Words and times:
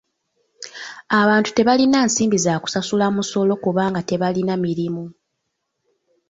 Abantu 1.21 1.49
tebalina 1.53 1.99
nsimbi 2.07 2.37
za 2.45 2.53
kusasula 2.63 3.05
musolo 3.15 3.53
kubanga 3.63 4.01
tebalina 4.09 4.53
mirimu. 4.63 5.03